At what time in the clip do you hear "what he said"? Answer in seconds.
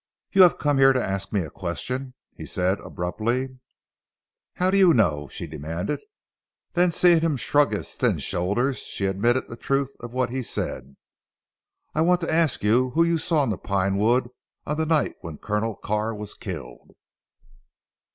10.11-10.95